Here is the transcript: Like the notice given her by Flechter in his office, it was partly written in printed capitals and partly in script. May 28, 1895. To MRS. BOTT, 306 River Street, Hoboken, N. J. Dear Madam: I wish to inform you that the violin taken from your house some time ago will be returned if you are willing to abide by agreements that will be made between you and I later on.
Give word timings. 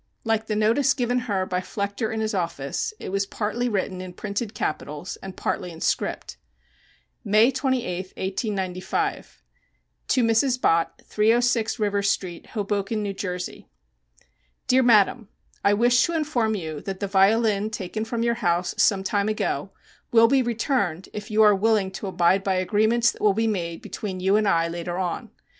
Like 0.23 0.47
the 0.47 0.55
notice 0.55 0.95
given 0.95 1.19
her 1.29 1.45
by 1.45 1.59
Flechter 1.61 2.11
in 2.11 2.21
his 2.21 2.33
office, 2.33 2.91
it 2.99 3.09
was 3.09 3.27
partly 3.27 3.69
written 3.69 4.01
in 4.01 4.13
printed 4.13 4.55
capitals 4.55 5.15
and 5.21 5.37
partly 5.37 5.69
in 5.69 5.79
script. 5.79 6.37
May 7.23 7.51
28, 7.51 8.05
1895. 8.17 9.43
To 10.07 10.23
MRS. 10.23 10.59
BOTT, 10.59 11.03
306 11.05 11.77
River 11.77 12.01
Street, 12.01 12.47
Hoboken, 12.47 13.05
N. 13.05 13.15
J. 13.15 13.67
Dear 14.65 14.81
Madam: 14.81 15.27
I 15.63 15.75
wish 15.75 16.01
to 16.05 16.15
inform 16.15 16.55
you 16.55 16.81
that 16.81 16.99
the 16.99 17.05
violin 17.07 17.69
taken 17.69 18.03
from 18.03 18.23
your 18.23 18.33
house 18.41 18.73
some 18.79 19.03
time 19.03 19.29
ago 19.29 19.69
will 20.11 20.27
be 20.27 20.41
returned 20.41 21.09
if 21.13 21.29
you 21.29 21.43
are 21.43 21.53
willing 21.53 21.91
to 21.91 22.07
abide 22.07 22.43
by 22.43 22.55
agreements 22.55 23.11
that 23.11 23.21
will 23.21 23.35
be 23.35 23.45
made 23.45 23.83
between 23.83 24.19
you 24.19 24.35
and 24.35 24.47
I 24.47 24.67
later 24.67 24.97
on. 24.97 25.29